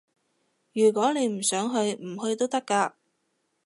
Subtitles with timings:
[0.73, 2.93] 如果你唔想去，唔去都得㗎